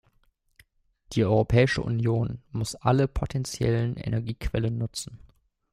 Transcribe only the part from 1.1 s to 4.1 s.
Die Europäische Union muss alle potentiellen